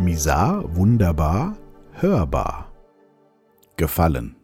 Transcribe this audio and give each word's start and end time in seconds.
Misar, 0.00 0.74
wunderbar, 0.74 1.58
hörbar. 1.92 2.72
Gefallen. 3.76 4.34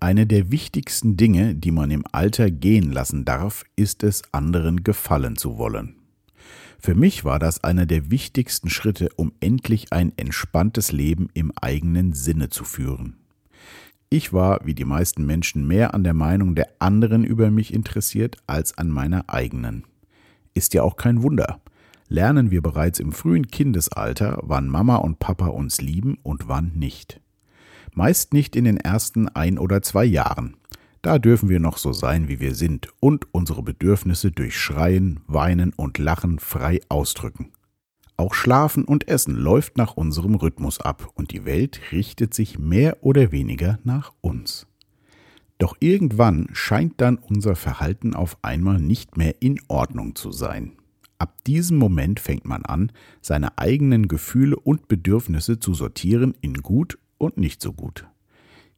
Eine 0.00 0.26
der 0.26 0.50
wichtigsten 0.50 1.16
Dinge, 1.16 1.54
die 1.54 1.70
man 1.70 1.92
im 1.92 2.02
Alter 2.10 2.50
gehen 2.50 2.90
lassen 2.90 3.24
darf, 3.24 3.62
ist 3.76 4.02
es, 4.02 4.22
anderen 4.32 4.82
gefallen 4.82 5.36
zu 5.36 5.56
wollen. 5.56 5.94
Für 6.80 6.96
mich 6.96 7.24
war 7.24 7.38
das 7.38 7.62
einer 7.62 7.86
der 7.86 8.10
wichtigsten 8.10 8.70
Schritte, 8.70 9.08
um 9.14 9.30
endlich 9.38 9.92
ein 9.92 10.12
entspanntes 10.16 10.90
Leben 10.90 11.28
im 11.34 11.52
eigenen 11.60 12.12
Sinne 12.12 12.48
zu 12.48 12.64
führen. 12.64 13.18
Ich 14.10 14.32
war, 14.32 14.58
wie 14.64 14.74
die 14.74 14.84
meisten 14.84 15.26
Menschen, 15.26 15.68
mehr 15.68 15.94
an 15.94 16.02
der 16.02 16.14
Meinung 16.14 16.56
der 16.56 16.68
anderen 16.80 17.22
über 17.22 17.52
mich 17.52 17.72
interessiert 17.72 18.36
als 18.48 18.76
an 18.78 18.88
meiner 18.88 19.30
eigenen. 19.30 19.84
Ist 20.54 20.74
ja 20.74 20.82
auch 20.82 20.96
kein 20.96 21.22
Wunder. 21.22 21.60
Lernen 22.08 22.50
wir 22.50 22.62
bereits 22.62 23.00
im 23.00 23.12
frühen 23.12 23.48
Kindesalter, 23.48 24.38
wann 24.42 24.68
Mama 24.68 24.96
und 24.96 25.18
Papa 25.18 25.48
uns 25.48 25.80
lieben 25.80 26.18
und 26.22 26.48
wann 26.48 26.72
nicht. 26.74 27.20
Meist 27.94 28.32
nicht 28.32 28.56
in 28.56 28.64
den 28.64 28.78
ersten 28.78 29.28
ein 29.28 29.58
oder 29.58 29.82
zwei 29.82 30.04
Jahren. 30.04 30.56
Da 31.02 31.18
dürfen 31.18 31.48
wir 31.48 31.60
noch 31.60 31.76
so 31.78 31.92
sein, 31.92 32.28
wie 32.28 32.40
wir 32.40 32.54
sind 32.54 32.88
und 33.00 33.32
unsere 33.32 33.62
Bedürfnisse 33.62 34.32
durch 34.32 34.58
Schreien, 34.58 35.20
Weinen 35.26 35.72
und 35.74 35.98
Lachen 35.98 36.38
frei 36.38 36.80
ausdrücken. 36.88 37.52
Auch 38.16 38.34
Schlafen 38.34 38.84
und 38.84 39.06
Essen 39.06 39.36
läuft 39.36 39.76
nach 39.76 39.96
unserem 39.96 40.34
Rhythmus 40.34 40.80
ab 40.80 41.10
und 41.14 41.30
die 41.30 41.44
Welt 41.44 41.80
richtet 41.92 42.34
sich 42.34 42.58
mehr 42.58 42.96
oder 43.02 43.30
weniger 43.30 43.78
nach 43.84 44.12
uns. 44.20 44.66
Doch 45.58 45.76
irgendwann 45.78 46.48
scheint 46.52 47.00
dann 47.00 47.16
unser 47.16 47.54
Verhalten 47.54 48.14
auf 48.14 48.38
einmal 48.42 48.80
nicht 48.80 49.16
mehr 49.16 49.40
in 49.40 49.60
Ordnung 49.68 50.16
zu 50.16 50.32
sein. 50.32 50.77
Ab 51.18 51.34
diesem 51.46 51.78
Moment 51.78 52.20
fängt 52.20 52.44
man 52.44 52.64
an, 52.64 52.92
seine 53.20 53.58
eigenen 53.58 54.06
Gefühle 54.06 54.56
und 54.56 54.86
Bedürfnisse 54.86 55.58
zu 55.58 55.74
sortieren 55.74 56.34
in 56.40 56.54
gut 56.62 56.98
und 57.18 57.36
nicht 57.38 57.60
so 57.60 57.72
gut. 57.72 58.06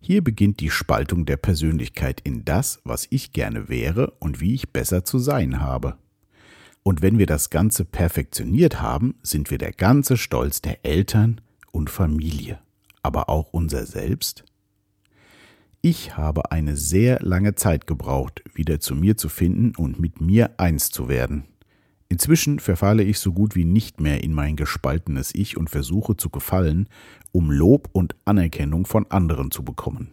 Hier 0.01 0.25
beginnt 0.25 0.61
die 0.61 0.71
Spaltung 0.71 1.27
der 1.27 1.37
Persönlichkeit 1.37 2.23
in 2.23 2.47
das, 2.47 2.81
was 2.85 3.07
ich 3.11 3.33
gerne 3.33 3.69
wäre 3.69 4.13
und 4.19 4.41
wie 4.41 4.55
ich 4.55 4.71
besser 4.71 5.05
zu 5.05 5.19
sein 5.19 5.61
habe. 5.61 5.97
Und 6.83 7.03
wenn 7.03 7.19
wir 7.19 7.27
das 7.27 7.51
Ganze 7.51 7.85
perfektioniert 7.85 8.81
haben, 8.81 9.17
sind 9.23 9.51
wir 9.51 9.59
der 9.59 9.73
ganze 9.73 10.17
Stolz 10.17 10.63
der 10.63 10.87
Eltern 10.87 11.43
und 11.73 11.91
Familie, 11.91 12.59
aber 13.03 13.29
auch 13.29 13.53
unser 13.53 13.85
Selbst? 13.85 14.45
Ich 15.83 16.17
habe 16.17 16.51
eine 16.53 16.77
sehr 16.77 17.21
lange 17.21 17.55
Zeit 17.55 17.87
gebraucht, 17.87 18.43
wieder 18.55 18.81
zu 18.81 18.95
mir 18.95 19.19
zu 19.19 19.29
finden 19.29 19.75
und 19.77 20.01
mit 20.01 20.23
mir 20.23 20.59
eins 20.59 20.91
zu 20.91 21.09
werden. 21.09 21.45
Inzwischen 22.11 22.59
verfalle 22.59 23.05
ich 23.05 23.21
so 23.21 23.33
gut 23.33 23.55
wie 23.55 23.65
nicht 23.65 24.01
mehr 24.01 24.25
in 24.25 24.35
mein 24.35 24.57
gespaltenes 24.57 25.33
Ich 25.33 25.57
und 25.57 25.71
versuche 25.71 26.17
zu 26.17 26.29
gefallen, 26.29 26.89
um 27.31 27.53
Lob 27.53 27.89
und 27.93 28.17
Anerkennung 28.25 28.85
von 28.85 29.07
anderen 29.11 29.53
zu 29.53 29.63
bekommen. 29.63 30.13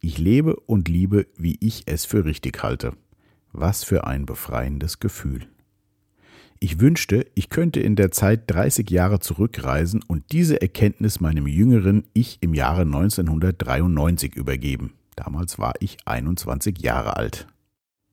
Ich 0.00 0.18
lebe 0.18 0.54
und 0.54 0.88
liebe, 0.88 1.26
wie 1.36 1.58
ich 1.60 1.82
es 1.86 2.04
für 2.04 2.24
richtig 2.24 2.62
halte. 2.62 2.92
Was 3.52 3.82
für 3.82 4.06
ein 4.06 4.26
befreiendes 4.26 5.00
Gefühl. 5.00 5.48
Ich 6.60 6.78
wünschte, 6.78 7.26
ich 7.34 7.50
könnte 7.50 7.80
in 7.80 7.96
der 7.96 8.12
Zeit 8.12 8.42
30 8.46 8.88
Jahre 8.88 9.18
zurückreisen 9.18 10.04
und 10.06 10.22
diese 10.30 10.62
Erkenntnis 10.62 11.18
meinem 11.18 11.48
jüngeren 11.48 12.04
Ich 12.12 12.38
im 12.42 12.54
Jahre 12.54 12.82
1993 12.82 14.36
übergeben. 14.36 14.92
Damals 15.16 15.58
war 15.58 15.74
ich 15.80 15.96
21 16.04 16.80
Jahre 16.80 17.16
alt. 17.16 17.48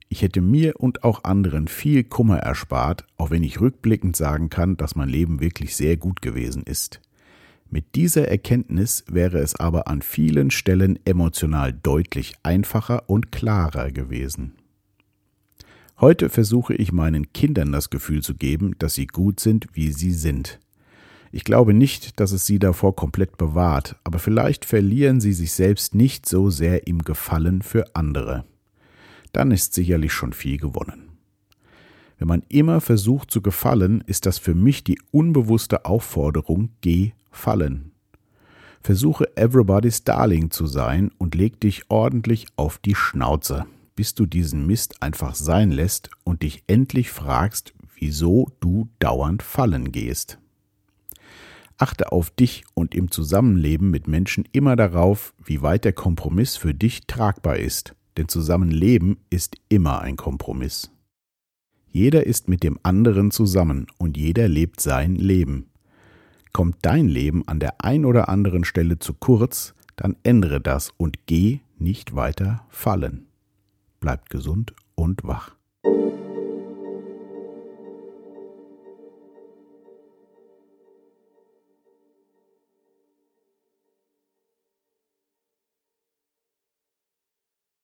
Ich 0.10 0.22
hätte 0.22 0.42
mir 0.42 0.80
und 0.80 1.04
auch 1.04 1.24
anderen 1.24 1.68
viel 1.68 2.04
Kummer 2.04 2.38
erspart, 2.38 3.06
auch 3.18 3.32
wenn 3.32 3.44
ich 3.44 3.60
rückblickend 3.60 4.16
sagen 4.16 4.50
kann, 4.50 4.78
dass 4.78 4.96
mein 4.96 5.10
Leben 5.10 5.42
wirklich 5.42 5.76
sehr 5.76 5.98
gut 5.98 6.22
gewesen 6.22 6.64
ist. 6.64 7.02
Mit 7.70 7.96
dieser 7.96 8.28
Erkenntnis 8.28 9.04
wäre 9.10 9.40
es 9.40 9.56
aber 9.56 9.88
an 9.88 10.02
vielen 10.02 10.52
Stellen 10.52 11.00
emotional 11.06 11.74
deutlich 11.74 12.36
einfacher 12.44 13.10
und 13.10 13.32
klarer 13.32 13.92
gewesen. 13.92 14.54
Heute 16.00 16.30
versuche 16.30 16.76
ich 16.76 16.92
meinen 16.92 17.34
Kindern 17.34 17.72
das 17.72 17.90
Gefühl 17.90 18.22
zu 18.22 18.36
geben, 18.36 18.76
dass 18.80 18.94
sie 18.94 19.08
gut 19.08 19.40
sind, 19.40 19.68
wie 19.74 19.92
sie 19.92 20.12
sind. 20.12 20.60
Ich 21.32 21.44
glaube 21.44 21.74
nicht, 21.74 22.20
dass 22.20 22.32
es 22.32 22.46
sie 22.46 22.60
davor 22.60 22.96
komplett 22.96 23.38
bewahrt, 23.38 23.96
aber 24.04 24.20
vielleicht 24.20 24.64
verlieren 24.64 25.20
sie 25.20 25.34
sich 25.34 25.52
selbst 25.52 25.96
nicht 25.96 26.28
so 26.28 26.50
sehr 26.50 26.88
im 26.88 27.00
Gefallen 27.00 27.62
für 27.62 27.96
andere. 27.96 28.46
Dann 29.36 29.52
ist 29.52 29.74
sicherlich 29.74 30.14
schon 30.14 30.34
viel 30.34 30.58
gewonnen. 30.58 31.10
Wenn 32.18 32.28
man 32.28 32.44
immer 32.48 32.80
versucht 32.80 33.30
zu 33.30 33.42
gefallen, 33.42 34.04
ist 34.08 34.26
das 34.26 34.38
für 34.38 34.56
mich 34.56 34.84
die 34.84 35.00
unbewusste 35.12 35.86
Aufforderung, 35.86 36.70
geh 36.82 37.12
fallen. 37.30 37.92
Versuche 38.82 39.36
Everybody's 39.36 40.04
Darling 40.04 40.52
zu 40.52 40.68
sein 40.68 41.12
und 41.18 41.36
leg 41.36 41.60
dich 41.60 41.84
ordentlich 41.90 42.48
auf 42.56 42.78
die 42.78 42.96
Schnauze 42.96 43.66
bis 43.96 44.14
du 44.14 44.26
diesen 44.26 44.68
Mist 44.68 45.02
einfach 45.02 45.36
sein 45.36 45.72
lässt 45.72 46.10
und 46.24 46.44
dich 46.44 46.64
endlich 46.68 47.10
fragst, 47.10 47.74
wieso 47.98 48.52
du 48.60 48.90
dauernd 49.00 49.42
fallen 49.42 49.92
gehst. 49.92 50.38
Achte 51.78 52.12
auf 52.12 52.30
dich 52.30 52.64
und 52.74 52.96
im 52.96 53.12
Zusammenleben 53.12 53.90
mit 53.90 54.08
Menschen 54.08 54.48
immer 54.52 54.76
darauf, 54.76 55.34
wie 55.44 55.62
weit 55.62 55.86
der 55.86 55.94
Kompromiss 55.94 56.56
für 56.56 56.74
dich 56.74 57.06
tragbar 57.08 57.58
ist, 57.58 57.96
denn 58.18 58.28
Zusammenleben 58.28 59.18
ist 59.30 59.58
immer 59.70 60.02
ein 60.02 60.16
Kompromiss. 60.16 60.92
Jeder 61.88 62.26
ist 62.26 62.48
mit 62.50 62.64
dem 62.64 62.80
anderen 62.84 63.32
zusammen 63.32 63.88
und 63.98 64.18
jeder 64.18 64.48
lebt 64.48 64.82
sein 64.82 65.16
Leben. 65.16 65.68
Kommt 66.52 66.78
dein 66.82 67.08
Leben 67.08 67.48
an 67.48 67.60
der 67.60 67.84
ein 67.84 68.06
oder 68.06 68.30
anderen 68.30 68.64
Stelle 68.64 69.00
zu 69.00 69.14
kurz, 69.14 69.74
dann 69.96 70.16
ändere 70.24 70.60
das 70.60 70.92
und 70.98 71.26
geh 71.26 71.60
nicht 71.78 72.16
weiter 72.16 72.66
fallen 72.70 73.28
bleibt 74.06 74.30
gesund 74.30 74.76
und 74.94 75.24
wach. 75.24 75.56